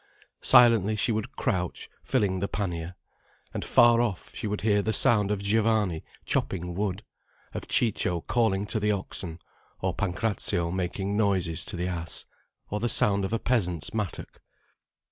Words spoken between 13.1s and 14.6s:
of a peasant's mattock.